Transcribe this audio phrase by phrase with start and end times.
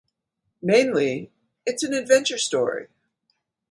[0.63, 1.29] Mainly
[1.63, 2.87] it's an adventure story...